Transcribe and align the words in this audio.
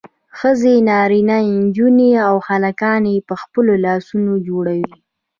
ښځې 0.37 0.73
نارینه 0.89 1.37
نجونې 1.59 2.11
او 2.27 2.35
هلکان 2.49 3.03
یې 3.13 3.25
په 3.27 3.33
خپلو 3.41 3.73
لاسونو 3.85 4.33
جوړوي. 4.47 4.91